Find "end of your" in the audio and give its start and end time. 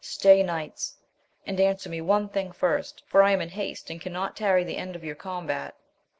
4.77-5.15